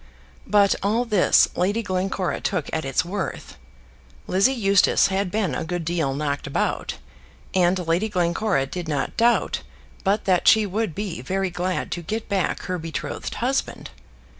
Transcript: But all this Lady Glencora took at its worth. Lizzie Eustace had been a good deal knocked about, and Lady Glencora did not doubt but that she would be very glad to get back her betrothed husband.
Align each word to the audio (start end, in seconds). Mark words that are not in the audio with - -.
But 0.47 0.73
all 0.81 1.05
this 1.05 1.47
Lady 1.55 1.83
Glencora 1.83 2.41
took 2.41 2.71
at 2.73 2.85
its 2.85 3.05
worth. 3.05 3.57
Lizzie 4.25 4.51
Eustace 4.55 5.09
had 5.09 5.29
been 5.29 5.53
a 5.53 5.63
good 5.63 5.85
deal 5.85 6.15
knocked 6.15 6.47
about, 6.47 6.97
and 7.53 7.85
Lady 7.87 8.09
Glencora 8.09 8.65
did 8.65 8.87
not 8.87 9.15
doubt 9.15 9.61
but 10.03 10.25
that 10.25 10.47
she 10.47 10.65
would 10.65 10.95
be 10.95 11.21
very 11.21 11.51
glad 11.51 11.91
to 11.91 12.01
get 12.01 12.27
back 12.27 12.63
her 12.63 12.79
betrothed 12.79 13.35
husband. 13.35 13.91